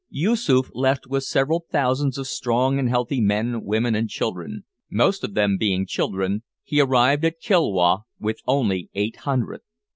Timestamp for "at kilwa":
7.23-8.05